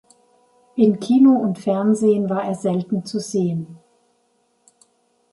In 0.77 0.99
Kino 0.99 1.29
und 1.33 1.59
Fernsehen 1.59 2.27
war 2.27 2.43
er 2.43 2.55
selten 2.55 3.05
zu 3.05 3.19
sehen. 3.19 3.77